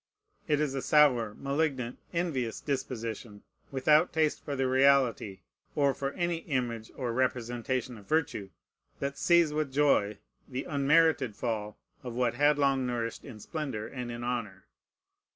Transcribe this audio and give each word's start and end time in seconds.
It 0.47 0.59
is 0.59 0.73
a 0.73 0.81
sour, 0.81 1.35
malignant, 1.35 1.99
envious 2.11 2.59
disposition, 2.59 3.43
without 3.69 4.11
taste 4.11 4.43
for 4.43 4.55
the 4.55 4.67
reality, 4.67 5.41
or 5.75 5.93
for 5.93 6.09
any 6.13 6.37
image 6.37 6.89
or 6.95 7.13
representation 7.13 7.99
of 7.99 8.07
virtue, 8.07 8.49
that 8.99 9.19
sees 9.19 9.53
with 9.53 9.71
joy 9.71 10.17
the 10.47 10.63
unmerited 10.63 11.35
fall 11.35 11.77
of 12.01 12.15
what 12.15 12.33
had 12.33 12.57
long 12.57 12.87
nourished 12.87 13.23
in 13.23 13.39
splendor 13.39 13.87
and 13.87 14.09
in 14.09 14.23
honor. 14.23 14.65